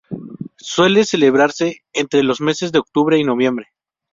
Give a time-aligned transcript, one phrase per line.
[0.57, 3.67] Suele celebrarse entre los meses de octubre y noviembre.